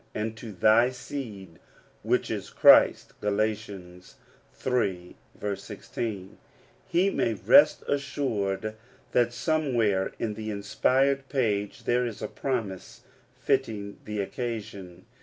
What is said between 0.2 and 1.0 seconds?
to thy